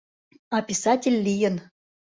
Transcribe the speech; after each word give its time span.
А 0.55 0.57
писатель 0.67 1.19
лийын! 1.25 1.55